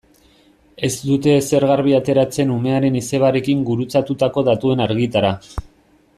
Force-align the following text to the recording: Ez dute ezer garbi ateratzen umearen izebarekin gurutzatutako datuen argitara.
Ez 0.87 0.93
dute 1.09 1.35
ezer 1.41 1.65
garbi 1.71 1.93
ateratzen 1.97 2.55
umearen 2.55 2.99
izebarekin 3.03 3.63
gurutzatutako 3.69 4.47
datuen 4.49 4.85
argitara. 4.89 5.33